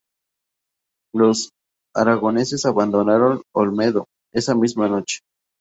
Los 1.13 1.51
aragoneses 1.95 2.65
abandonaron 2.65 3.43
Olmedo 3.55 4.07
esa 4.33 4.55
misma 4.55 4.87
noche. 4.89 5.19